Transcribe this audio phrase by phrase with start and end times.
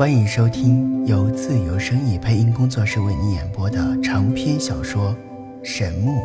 [0.00, 5.14] 欢迎收听由自由声意配音工作室为你演播的长篇小说
[5.62, 6.22] 《神木》，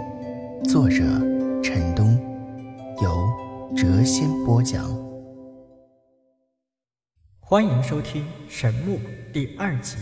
[0.70, 1.04] 作者
[1.62, 2.16] 陈东，
[3.04, 3.12] 由
[3.76, 4.82] 谪仙播讲。
[7.42, 8.98] 欢迎收听《神木》
[9.34, 9.98] 第二集。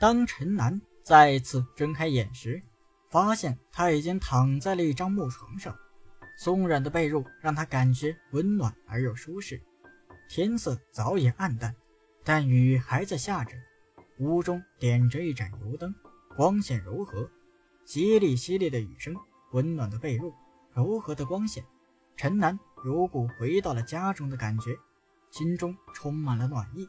[0.00, 2.62] 当陈南再次睁开眼时，
[3.10, 5.76] 发现他已经躺在了一张木床上，
[6.38, 9.60] 松软的被褥让他感觉温暖而又舒适。
[10.30, 11.74] 天色早已暗淡。
[12.24, 13.52] 但雨还在下着，
[14.18, 15.94] 屋中点着一盏油灯，
[16.36, 17.30] 光线柔和，
[17.86, 19.14] 淅沥淅沥的雨声，
[19.52, 20.32] 温暖的被褥，
[20.72, 21.62] 柔和的光线，
[22.16, 24.74] 陈楠如故回到了家中的感觉，
[25.30, 26.88] 心中充满了暖意。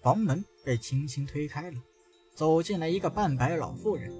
[0.00, 1.78] 房门被轻轻推开了，
[2.34, 4.10] 走进来一个半白老妇人，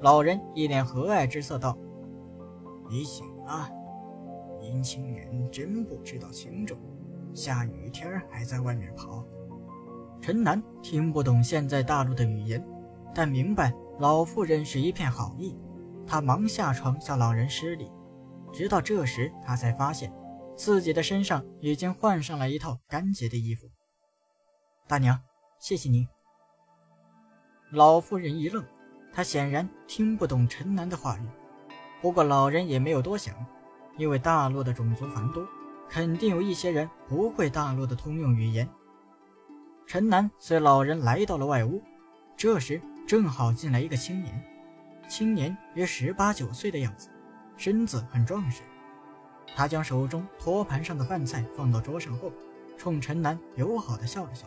[0.00, 1.76] 老人一脸和蔼之色道
[2.88, 3.68] ：“你醒了，
[4.60, 6.78] 年轻人真不知道轻重。”
[7.36, 9.22] 下雨天还在外面跑。
[10.22, 12.66] 陈南听不懂现在大陆的语言，
[13.14, 15.54] 但明白老妇人是一片好意。
[16.06, 17.92] 他忙下床向老人施礼，
[18.52, 20.10] 直到这时他才发现
[20.56, 23.66] 自己的身上已经换上了一套干净的衣服。
[24.88, 25.20] 大娘，
[25.58, 26.08] 谢谢您。
[27.70, 28.64] 老妇人一愣，
[29.12, 31.28] 她显然听不懂陈南的话语。
[32.00, 33.34] 不过老人也没有多想，
[33.98, 35.46] 因为大陆的种族繁多。
[35.88, 38.68] 肯定有一些人不会大陆的通用语言。
[39.86, 41.80] 陈南随老人来到了外屋，
[42.36, 44.44] 这时正好进来一个青年，
[45.08, 47.08] 青年约十八九岁的样子，
[47.56, 48.62] 身子很壮实。
[49.54, 52.32] 他将手中托盘上的饭菜放到桌上后，
[52.76, 54.46] 冲陈南友好的笑了笑。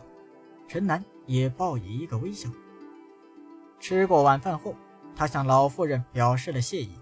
[0.68, 2.48] 陈南也报以一个微笑。
[3.80, 4.76] 吃过晚饭后，
[5.16, 6.92] 他向老妇人表示了谢意，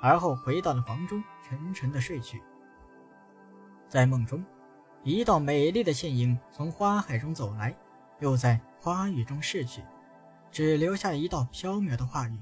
[0.00, 2.42] 而后回到了房中，沉沉的睡去。
[3.92, 4.42] 在梦中，
[5.04, 7.76] 一道美丽的倩影从花海中走来，
[8.20, 9.82] 又在花雨中逝去，
[10.50, 12.38] 只留下一道飘渺的话语：“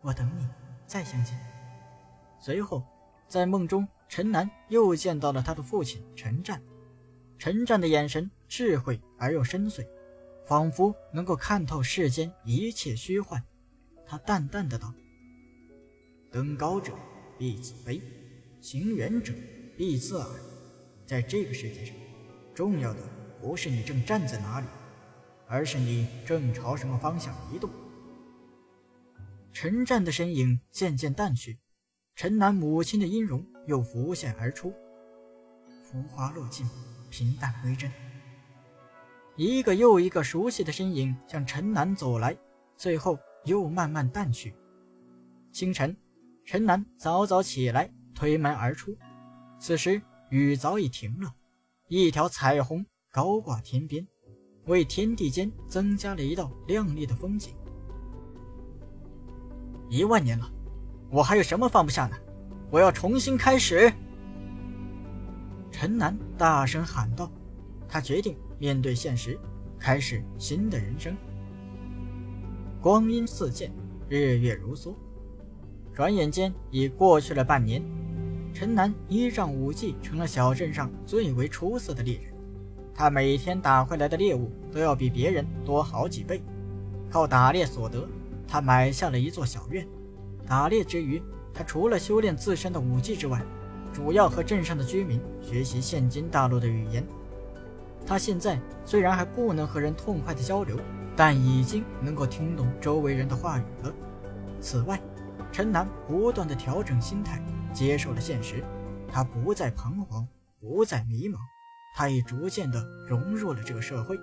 [0.00, 0.48] 我等你，
[0.86, 1.38] 再相见。”
[2.40, 2.82] 随后，
[3.28, 6.62] 在梦中，陈南又见到了他的父亲陈战。
[7.38, 9.86] 陈战的眼神智慧而又深邃，
[10.46, 13.44] 仿佛能够看透世间一切虚幻。
[14.06, 14.94] 他淡淡的道
[16.32, 16.94] ：“登高者
[17.36, 18.00] 必自卑，
[18.62, 19.34] 行远者
[19.76, 20.26] 必自耳。”
[21.06, 21.94] 在这个世界上，
[22.54, 23.00] 重要的
[23.40, 24.66] 不是你正站在哪里，
[25.46, 27.68] 而是你正朝什么方向移动。
[29.52, 31.58] 陈战的身影渐渐淡去，
[32.16, 34.72] 陈南母亲的音容又浮现而出。
[35.82, 36.66] 浮华落尽，
[37.10, 37.92] 平淡归真。
[39.36, 42.36] 一个又一个熟悉的身影向陈南走来，
[42.76, 44.54] 最后又慢慢淡去。
[45.52, 45.94] 清晨，
[46.46, 48.96] 陈南早早起来，推门而出。
[49.58, 50.00] 此时。
[50.34, 51.32] 雨早已停了，
[51.86, 54.04] 一条彩虹高挂天边，
[54.66, 57.54] 为天地间增加了一道亮丽的风景。
[59.88, 60.50] 一万年了，
[61.08, 62.16] 我还有什么放不下呢？
[62.68, 63.92] 我要重新开始！
[65.70, 67.30] 陈南大声喊道。
[67.88, 69.38] 他决定面对现实，
[69.78, 71.16] 开始新的人生。
[72.80, 73.70] 光阴似箭，
[74.08, 74.96] 日月如梭，
[75.92, 77.80] 转眼间已过去了半年。
[78.54, 82.32] 陈南依仗武技成了小镇上最为出色的猎人，
[82.94, 86.40] 他每天打回来的猎物都要比别人多好几倍。
[87.10, 88.08] 靠打猎所得，
[88.46, 89.84] 他买下了一座小院。
[90.46, 91.20] 打猎之余，
[91.52, 93.42] 他除了修炼自身的武技之外，
[93.92, 97.04] 主要和镇上的居民学习现今大陆的语言。
[98.06, 100.78] 他现在虽然还不能和人痛快的交流，
[101.16, 103.92] 但已经能够听懂周围人的话语了。
[104.60, 105.00] 此外，
[105.50, 107.42] 陈南不断的调整心态。
[107.74, 108.64] 接受了现实，
[109.12, 110.26] 他不再彷徨，
[110.60, 111.36] 不再迷茫，
[111.94, 114.18] 他已逐渐的融入了这个社会。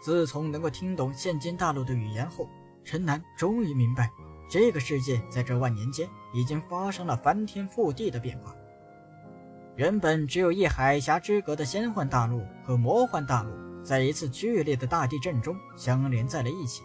[0.00, 2.48] 自从能够听懂现今大陆的语言后，
[2.84, 4.10] 陈南终于明白，
[4.48, 8.54] 这个世界在这万年间已经发生了翻天覆地的变化。
[9.74, 13.50] 原本只有一海峡之隔的仙幻大陆和魔幻大陆，
[13.82, 16.82] 在一次剧烈的大地震中相连在了一起。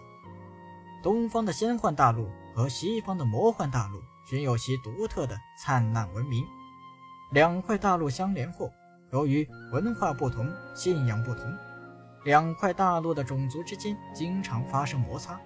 [1.03, 4.00] 东方的仙幻大陆和西方的魔幻大陆。
[4.25, 6.43] 均有其独特的灿烂文明。
[7.31, 8.71] 两块大陆相连后，
[9.11, 11.43] 由于文化不同、信仰不同，
[12.25, 15.39] 两块大陆的种族之间经常发生摩擦。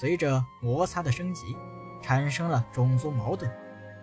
[0.00, 1.56] 随着摩擦的升级，
[2.02, 3.50] 产生了种族矛盾，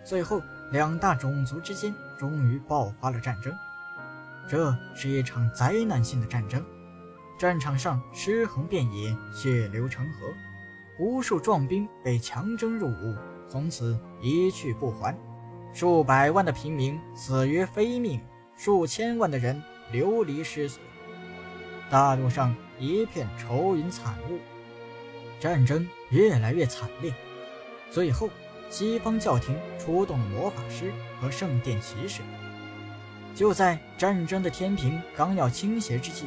[0.04, 0.42] 最后
[0.72, 3.54] 两大种族之间终于爆发了战争。
[4.50, 6.64] 这是一场灾难性的战争，
[7.40, 10.34] 战场上尸横遍野，血流成河，
[11.00, 13.16] 无数壮兵被强征入伍。
[13.48, 15.18] 从此一去不还，
[15.74, 18.20] 数百万的平民死于非命，
[18.56, 19.62] 数千万的人
[19.92, 20.82] 流离失所。
[21.90, 24.40] 大陆上一片愁云惨雾，
[25.40, 27.14] 战争越来越惨烈。
[27.92, 28.30] 最后，
[28.70, 30.92] 西方教廷出动了魔法师
[31.22, 32.22] 和圣殿骑士。
[33.36, 36.26] 就在战争的天平刚要倾斜之际，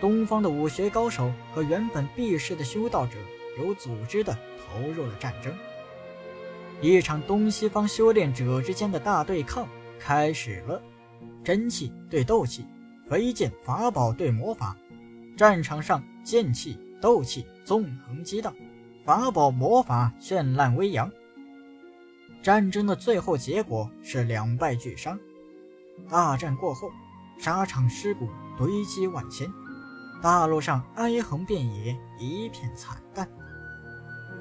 [0.00, 3.16] 东方的武学高手和原本避世的修道者
[3.58, 5.52] 有组织的投入了战争。
[6.80, 9.66] 一场东西方修炼者之间的大对抗
[9.98, 10.80] 开始了，
[11.42, 12.64] 真气对斗气，
[13.08, 14.76] 飞剑法宝对魔法，
[15.36, 18.54] 战场上剑气斗气纵横激荡，
[19.04, 21.10] 法宝魔法绚烂微扬。
[22.40, 25.18] 战争的最后结果是两败俱伤。
[26.08, 26.92] 大战过后，
[27.38, 29.52] 沙场尸骨堆积万千，
[30.22, 33.28] 大陆上哀鸿遍野，一片惨淡。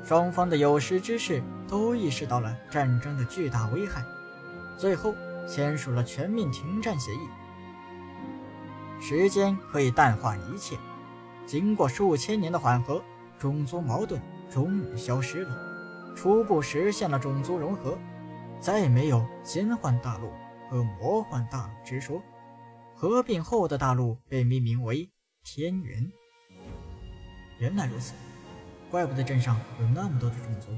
[0.07, 4.01] 双方的有识之士都意识到了战争的巨大危害，
[4.77, 5.13] 最后
[5.45, 7.27] 签署了全面停战协议。
[9.01, 10.77] 时间可以淡化一切，
[11.45, 13.03] 经过数千年的缓和，
[13.37, 17.97] 种族矛盾终于消失了，初步实现了种族融合，
[18.61, 20.31] 再也没有仙幻大陆
[20.69, 22.23] 和魔幻大陆之说。
[22.95, 25.11] 合并后的大陆被命名为
[25.43, 26.09] 天元。
[27.59, 28.13] 原来如此。
[28.89, 30.71] 怪不得镇上有那么多的种族，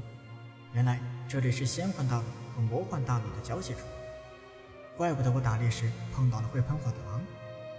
[0.72, 2.24] 原来这里是仙幻大陆
[2.54, 3.80] 和魔幻大陆的交界处。
[4.96, 7.22] 怪不得我打猎时碰到了会喷火的狼，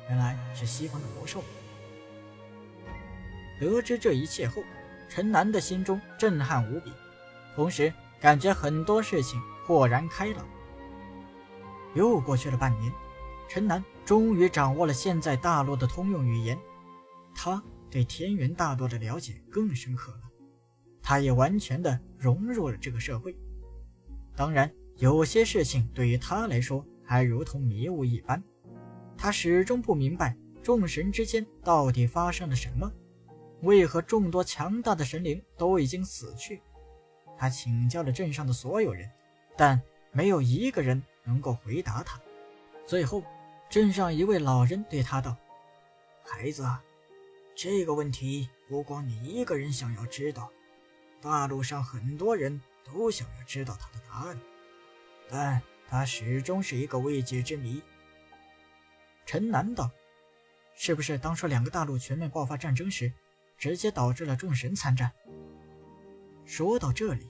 [0.08, 1.44] 原来是西方的魔兽。
[3.60, 4.64] 得知这一切后，
[5.10, 6.94] 陈南的心中震撼无比，
[7.54, 10.46] 同时感觉很多事情豁然开朗。
[11.94, 12.92] 又过去了半年，
[13.50, 16.58] 陈南终于掌握了现在大陆的通用语言，
[17.36, 17.62] 他。
[17.92, 20.22] 对天元大陆的了解更深刻了，
[21.04, 23.36] 他也完全的融入了这个社会。
[24.34, 28.42] 当然，有些事情对于他来说还如同迷雾一般，
[29.18, 32.90] 他始终不明白众神之间到底发生了什么，
[33.62, 36.62] 为何众多强大的神灵都已经死去。
[37.38, 39.10] 他请教了镇上的所有人，
[39.58, 39.82] 但
[40.14, 42.18] 没有一个人能够回答他。
[42.86, 43.22] 最后，
[43.70, 45.36] 镇上一位老人对他道
[46.24, 46.82] ：“孩子啊。”
[47.56, 50.52] 这个问题不光你一个人想要知道，
[51.22, 54.40] 大陆上很多人都想要知道他的答案，
[55.30, 57.82] 但他始终是一个未解之谜。
[59.26, 59.92] 陈南道
[60.76, 63.14] ：“是不是当初两个大陆全面爆发战争时，
[63.58, 65.12] 直接导致了众神参战？”
[66.44, 67.30] 说到这里，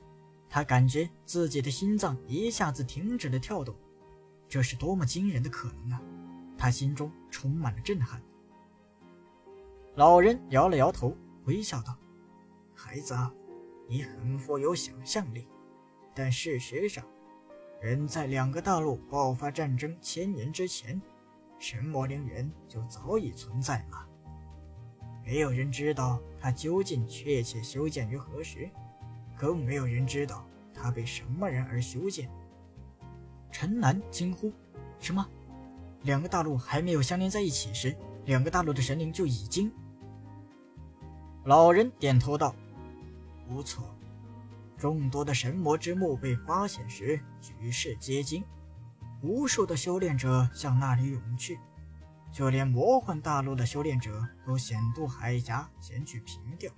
[0.50, 3.76] 他感觉自己的心脏一下子停止了跳动，
[4.48, 6.02] 这是多么惊人的可能啊！
[6.58, 8.22] 他心中充满了震撼。
[9.96, 11.16] 老人摇了摇头，
[11.46, 11.94] 微笑道
[12.74, 13.32] ：“孩子啊，
[13.90, 15.50] 你很富有想象力，
[16.16, 17.04] 但事实上，
[17.82, 21.02] 人在两个大陆爆发战争千年之前，
[21.60, 24.08] 神魔陵园就早已存在了。
[25.26, 28.70] 没有人知道它究竟确切修建于何时，
[29.38, 32.30] 更没有人知道它被什么人而修建。”
[33.52, 34.54] 陈南惊呼
[35.00, 35.28] ：“什么？
[36.04, 37.94] 两个大陆还没有相连在一起时，
[38.26, 39.72] 两个大陆的神灵就已经……”
[41.46, 42.56] 老人点头道
[43.50, 43.84] ：“不错，
[44.78, 48.44] 众多的神魔之墓被发现时，举世皆惊，
[49.24, 51.60] 无数的修炼者向那里涌去，
[52.32, 56.72] 就连魔幻大陆的修炼者都险渡海峡前去凭吊。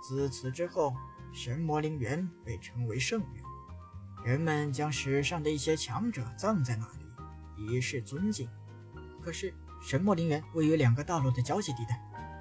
[0.00, 0.94] 自此之后，
[1.32, 3.42] 神魔陵园被称为圣园，
[4.24, 8.48] 人们将史上的一些强者葬在那里，以示尊敬。
[9.20, 12.00] 可是，神魔陵园位于两个大陆的交界地带。”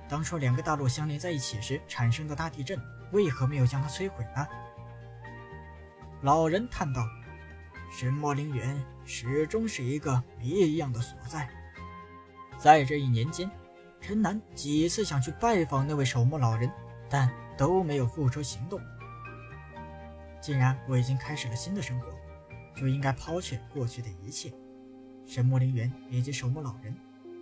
[0.10, 2.79] 当初两个大陆相连在一起时产生的大地震，
[3.12, 4.48] 为何没有将它摧毁呢？
[6.22, 7.06] 老人叹道
[7.91, 11.50] ：“神魔陵园始终是一个谜一样的所在。”
[12.58, 13.51] 在这一年间，
[14.00, 16.72] 陈南几次想去拜访那位守墓老人，
[17.10, 18.79] 但都没有付出行动。
[20.39, 22.08] 既然我已经开始了新的生活，
[22.75, 24.53] 就应该抛却过去的一切，
[25.25, 26.96] 神魔陵园以及守墓老人，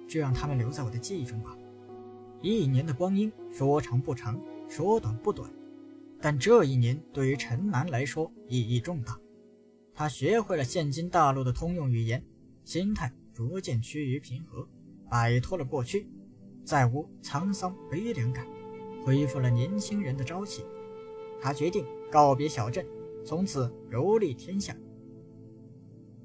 [0.08, 1.58] 就让他们留在我的记忆中吧。
[2.42, 5.50] 一年的光阴说长不长，说短不短，
[6.22, 9.20] 但这一年对于陈南来说意义重大。
[9.94, 12.24] 他学会了现今大陆的通用语言，
[12.64, 14.68] 心态逐渐趋于平和，
[15.10, 16.08] 摆脱了过去，
[16.64, 18.46] 再无沧桑悲凉感，
[19.04, 20.64] 恢复了年轻人的朝气。
[21.42, 22.86] 他决定告别小镇，
[23.24, 24.76] 从此游历天下。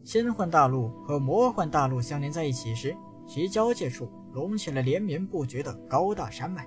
[0.03, 2.97] 仙幻大陆和魔幻大陆相连在一起时，
[3.31, 4.11] 其交界处。
[4.33, 6.65] 隆起了连绵不绝的高大山脉，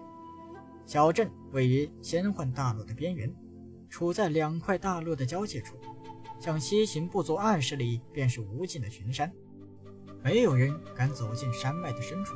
[0.85, 3.33] 小镇位于仙幻大陆的边缘，
[3.89, 5.77] 处在两块大陆的交界处，
[6.41, 9.31] 向西行不足二十里便是无尽的群山，
[10.21, 12.35] 没有人敢走进山脉的深处。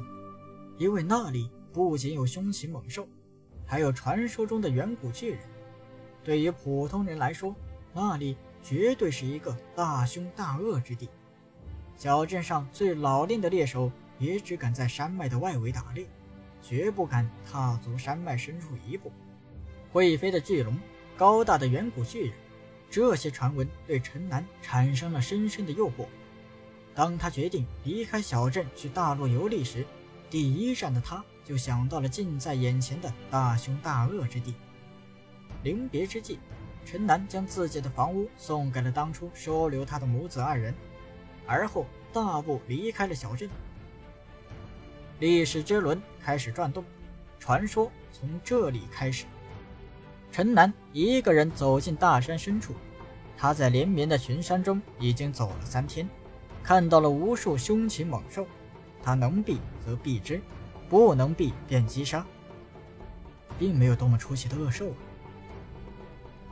[0.78, 3.06] 因为那里不仅有凶禽猛兽，
[3.66, 5.40] 还有传说中的远古巨人。
[6.24, 7.54] 对于普通人来说，
[7.94, 11.10] 那里绝对是一个大凶大恶之地。
[11.98, 16.06] 小镇上最老练的猎手也只敢在山脉的外围打猎，
[16.62, 19.12] 绝不敢踏足山脉深处一步。
[19.92, 20.78] 会飞的巨龙，
[21.16, 22.34] 高大的远古巨人，
[22.90, 26.06] 这些传闻对陈南产生了深深的诱惑。
[26.94, 29.86] 当他决定离开小镇去大陆游历时，
[30.30, 34.56] 第一站的他就想到了近在眼前的大凶大恶之地。
[35.64, 36.40] 临别之际，
[36.86, 40.74] 陈南将自己的房屋送给了当初收留他的母子二人。
[41.46, 43.50] 而后大步离开了小镇，
[45.20, 46.84] 历史之轮开始转动，
[47.40, 49.26] 传说从这里开始。
[50.32, 52.74] 陈南一个人走进大山深处，
[53.36, 56.08] 他在连绵的群山中已经走了三天，
[56.62, 58.46] 看到了无数凶禽猛兽，
[59.02, 60.40] 他能避则避之，
[60.88, 62.24] 不能避便击杀，
[63.58, 64.96] 并没有多么出奇的恶兽啊！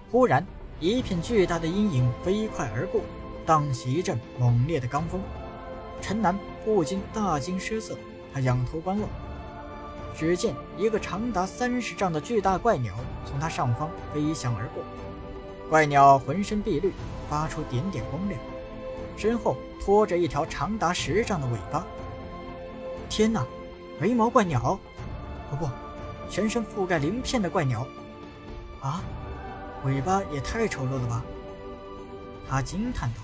[0.09, 0.43] 忽然，
[0.79, 3.01] 一片巨大的阴影飞快而过。
[3.45, 5.21] 荡起一阵猛烈的罡风，
[6.01, 7.95] 陈南不禁大惊失色。
[8.35, 9.09] 他仰头观望，
[10.13, 12.93] 只见一个长达三十丈的巨大怪鸟
[13.25, 14.83] 从他上方飞翔而过。
[15.69, 16.91] 怪鸟浑身碧绿，
[17.29, 18.37] 发出点点光亮，
[19.15, 21.85] 身后拖着一条长达十丈的尾巴。
[23.09, 23.45] 天哪，
[24.01, 24.77] 眉毛怪鸟！
[25.49, 25.69] 不不，
[26.29, 27.87] 全身覆盖鳞片的怪鸟！
[28.81, 29.01] 啊，
[29.85, 31.23] 尾巴也太丑陋了吧！
[32.49, 33.21] 他惊叹道。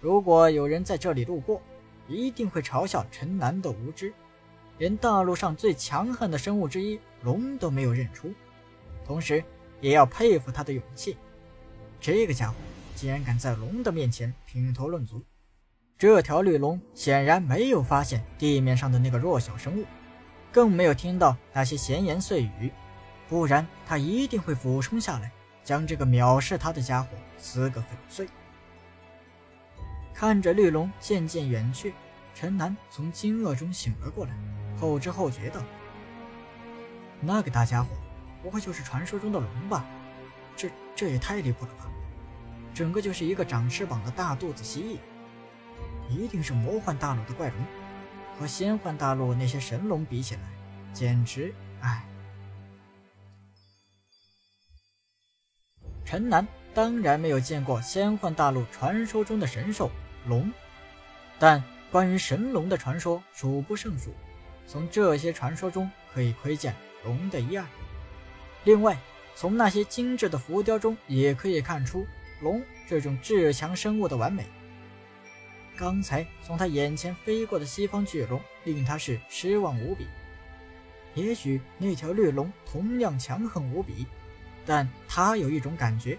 [0.00, 1.62] 如果有人在这里路过，
[2.10, 4.12] 一定会嘲笑陈南的无知，
[4.78, 8.34] 连大陆上最强悍的生物之一龙都没有认出，
[9.06, 9.42] 同时
[9.80, 11.16] 也要佩服他的勇气。
[12.00, 12.56] 这个家伙
[12.96, 15.22] 竟然敢在龙的面前品头论足。
[15.96, 19.84] 这条绿龙显然没有发现地面上的那个弱小生物，
[20.50, 22.72] 更没有听到那些闲言碎语，
[23.28, 25.30] 不然他一定会俯冲下来，
[25.62, 28.26] 将这个藐视他的家伙撕个粉碎。
[30.20, 31.94] 看着绿龙渐渐远去，
[32.34, 34.32] 陈南从惊愕中醒了过来，
[34.78, 35.62] 后知后觉道
[37.22, 37.88] ：“那个大家伙，
[38.42, 39.86] 不会就是传说中的龙吧？
[40.54, 41.88] 这这也太离谱了吧！
[42.74, 44.98] 整个就是一个长翅膀的大肚子蜥蜴，
[46.10, 47.56] 一定是魔幻大陆的怪龙，
[48.38, 50.42] 和仙幻大陆那些神龙比起来，
[50.92, 51.54] 简直……
[51.80, 52.04] 唉。”
[56.04, 59.90] 陈南当然没有见过仙幻大陆传说中的神兽。
[60.26, 60.50] 龙，
[61.38, 64.14] 但关于神龙的传说数不胜数，
[64.66, 66.74] 从这些传说中可以窥见
[67.04, 67.64] 龙的一二。
[68.64, 68.98] 另外，
[69.34, 72.06] 从那些精致的浮雕中也可以看出
[72.42, 74.44] 龙这种至强生物的完美。
[75.76, 80.06] 刚才从他眼前飞过的西方巨龙令他是失望无比。
[81.14, 84.06] 也许那条绿龙同样强横无比，
[84.66, 86.18] 但他有一种感觉，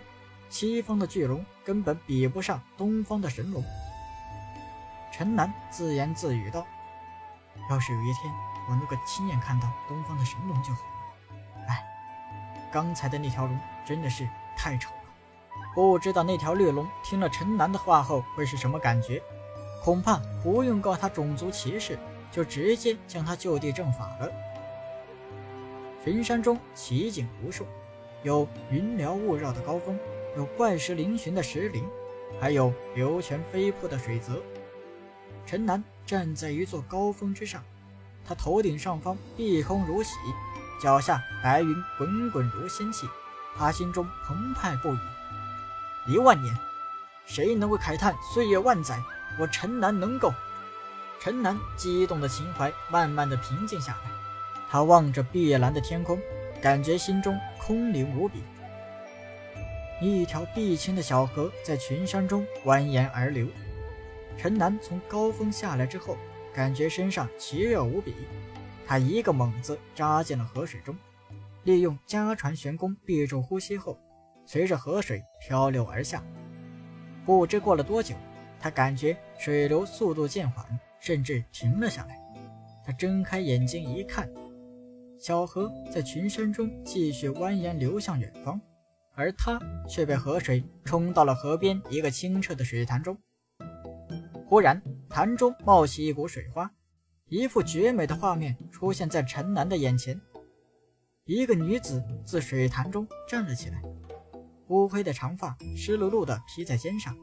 [0.49, 3.63] 西方的巨龙根本比不上东方的神龙。
[5.21, 6.65] 陈南自言自语道
[7.69, 8.33] ：“要是有一天
[8.67, 11.65] 我能够亲眼看到东方的神龙就好了。
[11.67, 11.85] 哎，
[12.73, 14.95] 刚才的那条龙真的是太丑了。
[15.75, 19.21] 不知道那条绿龙听了陈南的话后会是什么感觉？
[19.83, 21.99] 恐怕不用告他种族歧视，
[22.31, 24.27] 就直接将他就地正法了。”
[26.03, 27.67] 群山中奇景无数，
[28.23, 29.99] 有云缭雾绕的高峰，
[30.35, 31.87] 有怪石嶙峋的石林，
[32.39, 34.41] 还有流泉飞瀑的水泽。
[35.45, 37.63] 陈南站在一座高峰之上，
[38.25, 40.15] 他头顶上方碧空如洗，
[40.81, 43.07] 脚下白云滚滚如仙气，
[43.57, 44.99] 他心中澎湃不已。
[46.07, 46.55] 一万年，
[47.25, 48.99] 谁能够慨叹岁月万载？
[49.39, 50.33] 我陈南能够。
[51.19, 54.11] 陈南激动的情怀慢慢的平静下来，
[54.69, 56.19] 他望着碧蓝的天空，
[56.61, 58.41] 感觉心中空灵无比。
[60.01, 63.45] 一条碧清的小河在群山中蜿蜒而流。
[64.37, 66.17] 陈南从高峰下来之后，
[66.53, 68.13] 感觉身上奇热无比，
[68.87, 70.95] 他一个猛子扎进了河水中，
[71.63, 73.97] 利用家传玄功闭住呼吸后，
[74.45, 76.23] 随着河水漂流而下。
[77.23, 78.15] 不知过了多久，
[78.59, 80.65] 他感觉水流速度渐缓，
[80.99, 82.19] 甚至停了下来。
[82.83, 84.27] 他睁开眼睛一看，
[85.19, 88.59] 小河在群山中继续蜿蜒流向远方，
[89.13, 93.15] 而他却被河水冲到了河边一个清澈的水潭中。
[94.51, 96.69] 忽然，潭中冒起一股水花，
[97.29, 100.19] 一幅绝美的画面出现在陈南的眼前。
[101.23, 103.81] 一个女子自水潭中站了起来，
[104.67, 107.15] 乌黑的长发湿漉漉地披在肩上，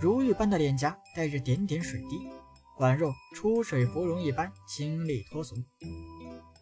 [0.00, 2.16] 如玉般的脸颊带着点点水滴，
[2.78, 5.54] 宛若出水芙蓉一般清丽脱俗。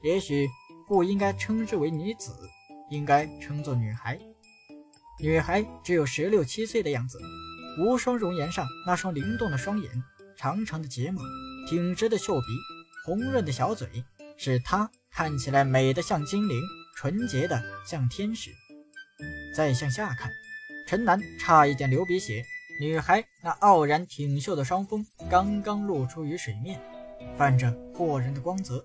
[0.03, 0.49] 也许
[0.89, 2.37] 不应该称之为女子，
[2.91, 4.19] 应该称作女孩。
[5.21, 7.17] 女孩只有十六七岁的样子，
[7.79, 9.91] 无双容颜上那双灵动的双眼，
[10.37, 11.23] 长长的睫毛，
[11.69, 12.47] 挺直的秀鼻，
[13.05, 13.89] 红润的小嘴，
[14.37, 16.61] 使她看起来美得像精灵，
[16.97, 18.51] 纯洁的像天使。
[19.55, 20.31] 再向下看，
[20.87, 22.43] 陈南差一点流鼻血。
[22.81, 26.81] 女孩那傲然挺秀的双峰刚刚露出于水面，
[27.37, 28.85] 泛着惑人的光泽，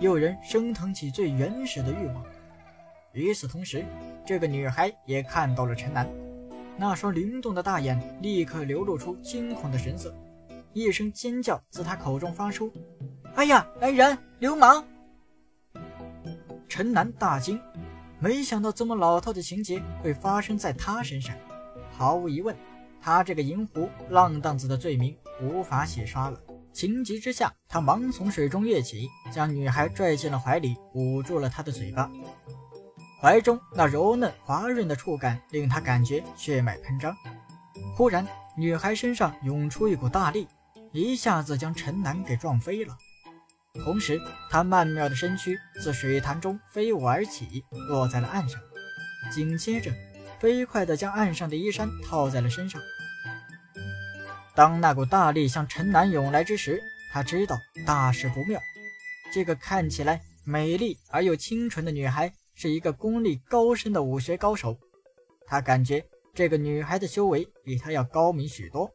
[0.00, 2.24] 诱人升腾起最原始的欲望。
[3.12, 3.84] 与此同时，
[4.26, 6.08] 这个女孩也看到了陈南，
[6.78, 10.14] 那双灵动的大眼立刻流露出惊恐的神色，
[10.72, 12.70] 一声尖叫自他口中发出
[13.34, 14.84] ：“哎呀，来人，流氓！”
[16.68, 17.58] 陈楠大惊，
[18.18, 21.34] 没想到这么老套的情节会发生在他身上，
[21.90, 22.54] 毫无疑问。
[23.00, 26.38] 他这个银狐浪荡子的罪名无法洗刷了。
[26.72, 32.10] 情急之下，他忙从水中跃起，将女孩拽进了怀里，捂住了她的嘴巴。
[33.20, 37.16] 怀中那柔嫩滑润的触感令他感觉血脉喷张。
[37.96, 40.46] 忽然，女孩身上涌出一股大力，
[40.92, 42.96] 一下子将陈南给撞飞了。
[43.82, 44.20] 同时，
[44.50, 48.60] 她曼妙的身躯自水潭中飞舞而起，落在了岸上。
[49.30, 49.90] 紧接着，
[50.38, 52.80] 飞快地将岸上的衣衫套在了身上。
[54.54, 56.80] 当那股大力向陈南涌来之时，
[57.12, 58.60] 他知道大事不妙。
[59.32, 64.76] 这个看起来美丽而又清纯的女孩是一个功力高深的武学高手。
[65.46, 68.90] 他感觉这个女孩的修为比他要高明许多。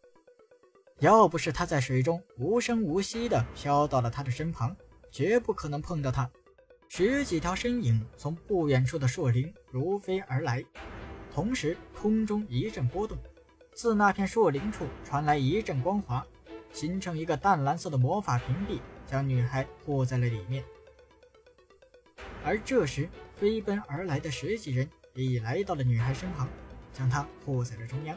[1.00, 4.75] 要不是他在水中无声无息地飘到了他的身旁，
[5.10, 6.30] 绝不可能碰到她。
[6.89, 10.63] 十几条身影从不远处的树林如飞而来，
[11.34, 13.18] 同时空中一阵波动。
[13.74, 16.25] 自那片树林处传来一阵光华，
[16.74, 20.63] 形成一个淡蓝色的魔法屏蔽，将女孩护在了里面。
[22.44, 23.09] 而这时，
[23.42, 26.48] 飞奔而来的十几人已来到了女孩身旁，
[26.94, 28.16] 将她护在了中央。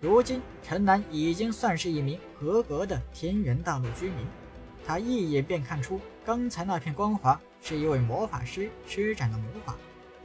[0.00, 4.26] 如今，陈南已经算是一名合格的天元大陆居民，
[4.86, 9.74] 他一眼便看出刚才那片光华是一位魔法师施展的魔法，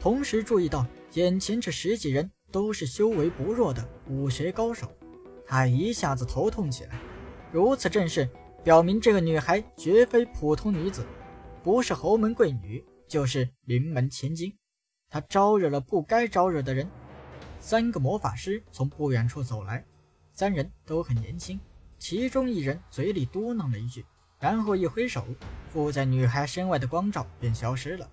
[0.01, 2.29] 同时注意到眼前这十几人。
[2.51, 4.91] 都是修为不弱的武学高手，
[5.45, 6.99] 他一下子头痛起来。
[7.51, 8.27] 如此阵势，
[8.63, 11.05] 表明这个女孩绝非普通女子，
[11.61, 14.55] 不是侯门贵女，就是临门千金。
[15.09, 16.89] 她招惹了不该招惹的人。
[17.59, 19.83] 三个魔法师从不远处走来，
[20.31, 21.59] 三人都很年轻。
[21.97, 24.05] 其中一人嘴里嘟囔了一句，
[24.39, 25.25] 然后一挥手，
[25.69, 28.09] 附在女孩身外的光照便消失了。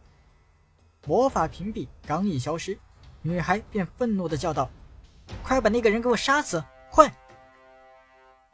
[1.07, 2.77] 魔法屏蔽刚一消失。
[3.23, 4.71] 女孩便愤怒地叫道
[5.43, 6.63] ：“快把那个人给我杀死！
[6.91, 7.13] 快！”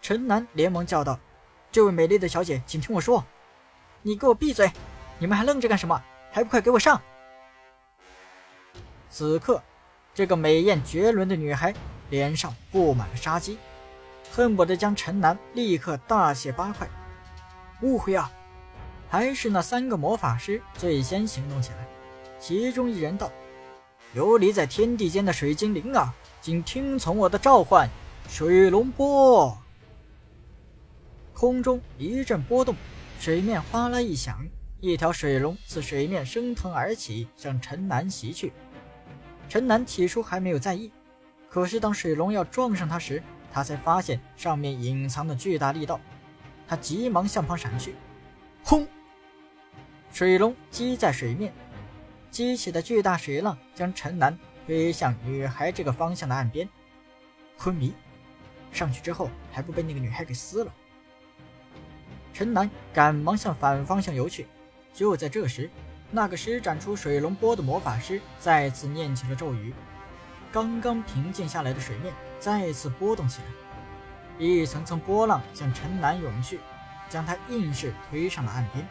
[0.01, 1.21] 陈南连忙叫道
[1.71, 3.23] ：“这位美丽的小姐，请听我说，
[4.03, 4.71] 你给我闭嘴！
[5.19, 6.03] 你们还愣着干什么？
[6.33, 7.01] 还不快给我上！”
[9.09, 9.63] 此刻，
[10.15, 11.73] 这个美艳绝伦的女孩
[12.11, 13.59] 脸上布满了杀机，
[14.33, 16.89] 恨不得将陈南立刻大卸八块。
[17.83, 18.31] 误会啊！
[19.09, 21.87] 还是那三个魔法师最先行动起来，
[22.41, 23.31] 其中一人道。
[24.15, 27.89] 游离在天地间的水精灵啊，请听从我的召唤！
[28.29, 29.59] 水龙波。
[31.35, 32.75] 空中一阵波动，
[33.19, 34.39] 水面哗啦一响，
[34.85, 38.53] 一条水龙自水面升腾而起，向陈南袭去。
[39.49, 40.91] 陈南起初还没有在意，
[41.49, 46.01] 可是当水龙要撞上他时，他才发现上面隐藏的巨大力道。
[46.67, 47.95] 他急忙向旁闪去，
[48.65, 48.85] 轰！
[50.11, 51.53] 水龙击在水面。
[52.33, 56.69] 激起的巨大水浪将陈南推向女孩这个方向的岸边。
[57.57, 57.95] 昏迷，
[58.73, 60.75] 上去之后还不被那个女孩给撕了。
[62.33, 64.45] 陈南赶忙向反方向游去。
[64.95, 65.71] 就在这时，
[66.11, 69.73] 那个施展出水龙波的魔法师再次念起了咒语。
[70.53, 73.47] 刚刚平静下来的水面再次波动起来，
[74.39, 76.61] 一层层波浪向陈南涌去，
[77.09, 78.87] 将他硬是推上了岸边。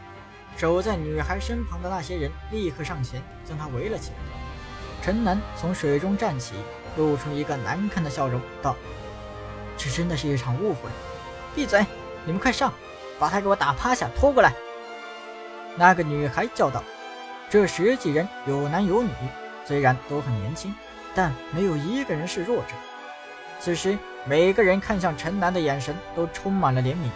[0.57, 4.15] 守在女孩身旁的那些人立刻上前将他围了起来。
[5.03, 6.55] 陈南从水中站起，
[6.97, 8.75] 露出一个难看的笑容，道
[9.77, 10.89] ：“这真的是一场误会。”
[11.55, 11.85] 闭嘴！
[12.25, 12.73] 你们快上，
[13.19, 14.53] 把他给我打趴下，拖过来！”
[15.77, 16.83] 那个女孩叫道。
[17.49, 19.09] 这十几人有男有女，
[19.65, 20.73] 虽然都很年轻，
[21.13, 22.73] 但没有一个人是弱者。
[23.59, 27.09] 此时，每个人看向陈南的眼神都充满了怜悯，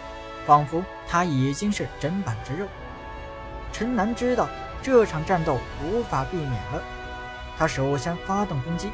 [0.46, 2.66] 仿佛他已经是砧板之肉。
[3.72, 4.48] 陈南知道
[4.82, 6.82] 这场战斗无法避免了，
[7.56, 8.90] 他首先发动攻击，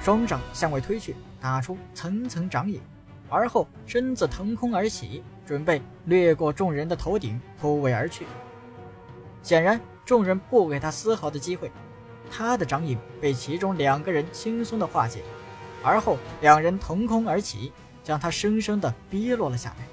[0.00, 2.80] 双掌向外推去，打出层层掌影，
[3.28, 8.24] 而后身子腾空而起，准备掠过众人的头顶突围而去。
[9.44, 11.70] 显然，众人不给他丝毫的机会，
[12.30, 15.22] 他的掌影被其中两个人轻松的化解，
[15.82, 17.70] 而后两人腾空而起，
[18.02, 19.86] 将他生生的逼落了下来。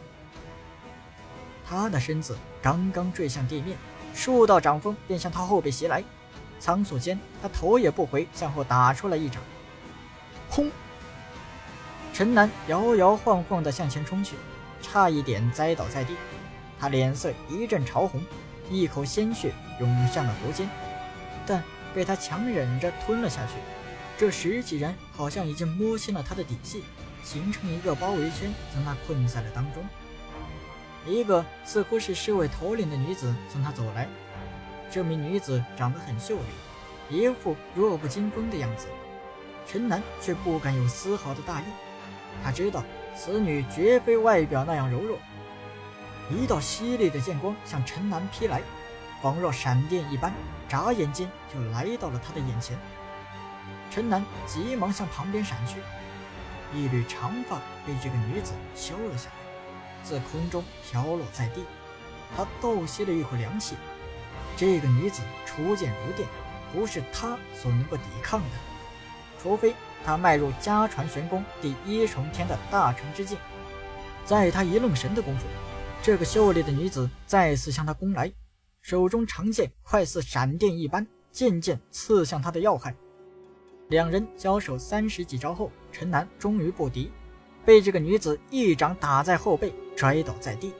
[1.67, 3.77] 他的身子刚刚坠向地面，
[4.13, 6.01] 数道掌风便向他后背袭来，
[6.57, 9.41] 仓促间，他头也不回向后打出了一掌，
[10.49, 10.71] 轰！
[12.13, 14.37] 陈南摇摇晃晃的向前冲去，
[14.81, 16.15] 差一点栽倒在地。
[16.79, 18.21] 他脸色一阵潮红，
[18.71, 20.67] 一口鲜血涌向了喉间，
[21.45, 21.61] 但
[21.93, 23.53] 被他强忍着吞了下去。
[24.17, 26.83] 这十几人好像已经摸清了他的底细，
[27.21, 29.83] 形成一个包围圈，将他困在了当中。
[31.05, 34.07] 一个似乎是侍卫头领的女子向他走来，
[34.89, 36.37] 这名女子长得很秀
[37.09, 38.87] 丽，一副弱不禁风的样子。
[39.67, 41.63] 陈南却不敢有丝毫的大意。
[42.43, 42.83] 他知道
[43.17, 45.17] 此女绝非外表那样柔弱，
[46.29, 48.61] 一道犀利的剑光向陈南劈来，
[49.21, 50.31] 仿若闪电一般，
[50.69, 52.77] 眨眼间就来到了他的眼前。
[53.89, 55.79] 陈南急忙向旁边闪去，
[56.73, 59.35] 一缕长发被这个女子削了下来，
[60.03, 61.63] 自空中飘落在地。
[62.35, 63.75] 他倒吸了一口凉气，
[64.55, 66.27] 这个女子出剑如电，
[66.71, 68.55] 不是他所能够抵抗的，
[69.41, 69.75] 除非。
[70.03, 73.37] 他迈入家传玄功第一重天的大成之境，
[74.25, 75.45] 在他一愣神的功夫，
[76.03, 78.31] 这个秀丽的女子再次向他攻来，
[78.81, 82.95] 手中长剑快似闪电一般，渐渐刺向他的要害。
[83.89, 87.11] 两人交手三十几招后，陈南终于不敌，
[87.63, 90.73] 被这个女子一掌打在后背，摔倒在地。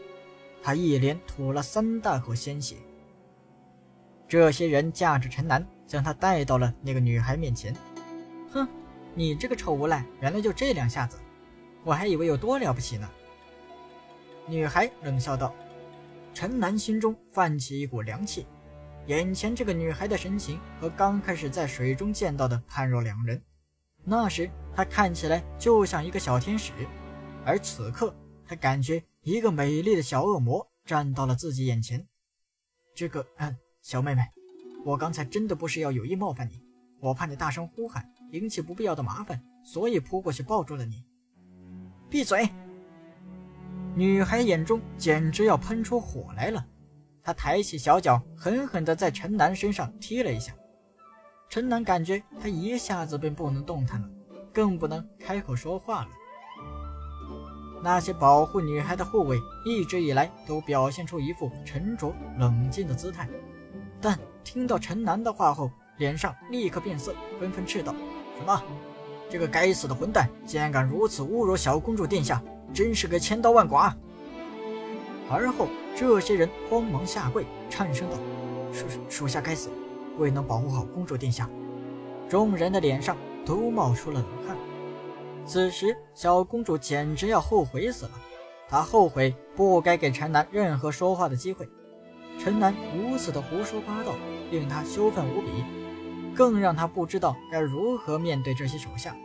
[0.64, 2.78] 他一连吐了三大口鲜血。
[4.28, 7.76] 这些人架着陈南，将他带到了那个女孩面前。
[8.52, 8.68] 哼！
[9.14, 11.18] 你这个臭无赖，原来就这两下子，
[11.84, 13.08] 我还以为有多了不起呢。
[14.52, 15.56] 女孩冷笑道。
[16.34, 18.46] 陈南心中泛起一股凉气，
[19.08, 23.42] 眼前这个女孩的神情和刚开始在水中见到的判若两人。
[24.04, 26.74] 那时她看起来就像一个小天使，
[27.46, 28.14] 而此刻
[28.46, 32.06] 他感觉一个美丽的小恶魔站到了自己眼前。
[32.94, 34.22] 这个，嗯，小妹妹，
[34.84, 36.62] 我刚才真的不是要有意冒犯你，
[37.00, 38.06] 我怕你大声呼喊。
[38.32, 41.06] 引起不必要的麻烦，所以扑过去抱住了你。
[42.10, 42.50] 闭嘴！
[43.94, 46.66] 女孩眼中简直要喷出火来了，
[47.22, 50.54] 她抬起小脚，狠狠地在陈南身上踢了一下。
[51.50, 54.08] 陈南感觉他一下子便不能动弹了，
[54.54, 56.10] 更不能开口说话了。
[57.84, 63.28] 那些保护女孩的护卫一直以来都表现出一副沉着冷静的姿态，
[64.00, 67.94] 但听到陈南的话后，脸上立刻变色，纷纷斥道。
[68.38, 68.64] 什么？
[69.32, 73.96] 这个该死的混蛋竟然敢如此侮辱小公主殿下，真是个千刀万剐！
[75.30, 78.18] 而后，这些人慌忙下跪，颤声道
[78.74, 79.70] ：“属属下该死，
[80.18, 81.50] 未能保护好公主殿下。”
[82.28, 83.16] 众人的脸上
[83.46, 84.58] 都冒出了冷汗。
[85.46, 88.12] 此时，小公主简直要后悔死了。
[88.68, 91.70] 她后悔不该给陈南任何说话的机会。
[92.38, 94.14] 陈南如此的胡说八道，
[94.52, 95.64] 令她羞愤无比。
[96.36, 99.16] 更让他不知道该如何面对这些手下。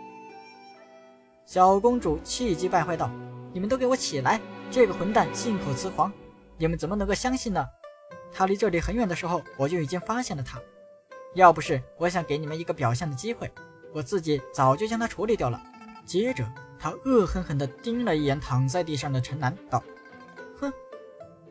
[1.44, 3.10] 小公主气急败坏道
[3.54, 4.40] ：“你们都给我起来！
[4.70, 6.12] 这个混蛋信口雌黄，
[6.58, 7.64] 你们怎么能够相信呢？
[8.32, 10.60] 他离这里很远的时候，我就已经发现了他。
[11.34, 13.48] 要不是我想给你们一个表现的机会，
[13.92, 15.62] 我自己早就将他处理掉了。”
[16.04, 16.44] 接着，
[16.78, 19.82] 他恶狠狠地盯了一眼躺在地上的陈南，道
[20.60, 20.72] ：“哼，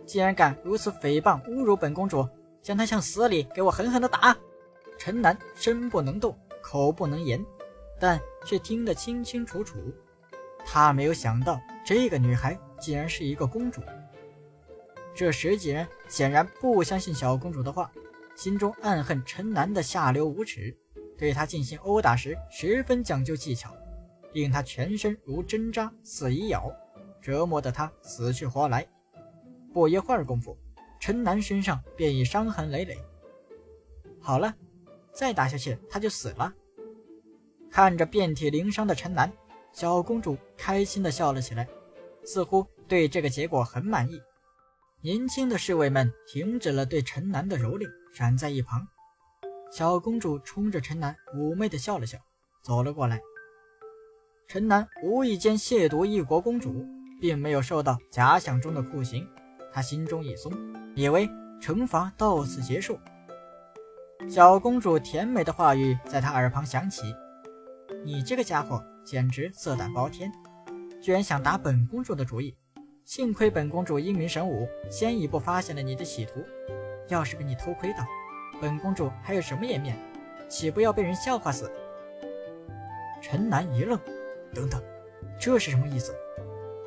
[0.06, 2.28] 既然敢如此诽谤侮辱本公主，
[2.62, 4.36] 将他向死里给我狠狠地打！”
[5.06, 7.46] 陈楠身不能动，口不能言，
[8.00, 9.78] 但却听得清清楚楚。
[10.66, 13.84] 他没有想到，这个女孩竟然是一个公主。
[15.14, 17.92] 这十几人显然不相信小公主的话，
[18.36, 20.76] 心中暗恨陈楠的下流无耻，
[21.16, 23.72] 对他进行殴打时十分讲究技巧，
[24.34, 26.72] 令他全身如针扎似蚁咬，
[27.22, 28.84] 折磨得他死去活来。
[29.72, 30.58] 不一会儿功夫，
[31.00, 32.98] 陈楠身上便已伤痕累累。
[34.20, 34.52] 好了。
[35.16, 36.54] 再打下去，他就死了。
[37.72, 39.32] 看着遍体鳞伤的陈南，
[39.72, 41.68] 小公主开心地笑了起来，
[42.24, 44.22] 似乎对这个结果很满意。
[45.02, 48.86] 年轻的侍卫们停止了对陈南的蹂躏，闪在一旁。
[49.72, 52.18] 小公主冲着陈南妩媚地笑了笑，
[52.64, 53.22] 走了过来。
[54.48, 56.86] 陈南无意间亵渎一国公主，
[57.20, 59.28] 并没有受到假想中的酷刑，
[59.74, 60.52] 他心中一松，
[60.96, 61.28] 以为
[61.62, 62.98] 惩罚到此结束。
[64.28, 67.16] 小公主甜美的话语在她耳旁响起
[68.04, 70.32] ：“你这个家伙简直色胆包天，
[71.02, 72.56] 居然想打本公主的主意！
[73.06, 76.44] 幸亏本公主英明神武，先一步发现了你的企图。
[77.08, 78.00] 要是被你偷窥到，
[78.60, 79.96] 本公主还有什么颜面？
[80.50, 81.72] 岂不要被人笑话死？”
[83.22, 84.00] 陈楠一愣，
[84.54, 84.82] 等等，
[85.40, 86.14] 这是什么意思？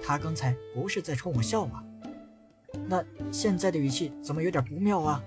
[0.03, 1.85] 他刚才不是在冲我笑吗？
[2.88, 5.22] 那现在的语气怎么有点不妙啊？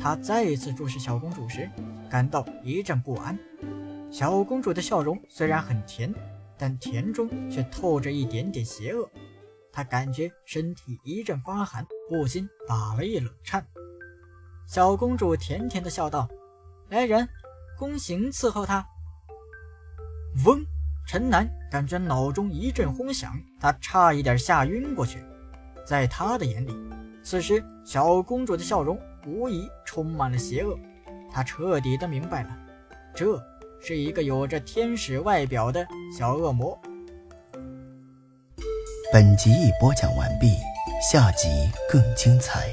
[0.00, 1.70] 他再一次注视小公主时，
[2.10, 3.38] 感到一阵不安。
[4.10, 6.12] 小公主的笑容虽然很甜，
[6.58, 9.08] 但甜中却透着一点点邪恶。
[9.72, 13.66] 他感觉身体一阵发寒，不禁打了一冷颤。
[14.66, 16.28] 小公主甜甜的笑道
[16.90, 17.28] ：“来人，
[17.78, 18.86] 宫刑伺候他。”
[20.44, 20.64] 嗡！
[21.06, 25.24] 陈南感觉脑中一阵轰响，他差一点吓晕过去。
[25.84, 26.72] 在他的眼里，
[27.22, 30.78] 此时小公主的笑容无疑充满了邪恶。
[31.30, 32.50] 他彻底的明白了，
[33.14, 33.42] 这
[33.80, 36.78] 是一个有着天使外表的小恶魔。
[39.12, 40.56] 本集已播讲完毕，
[41.10, 41.48] 下集
[41.90, 42.68] 更精彩。